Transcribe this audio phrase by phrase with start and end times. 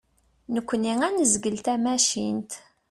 [0.53, 2.51] Nekni ad nezgel tamacint.